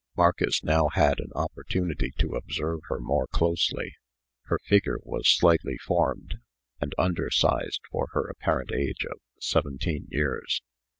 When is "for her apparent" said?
7.91-8.71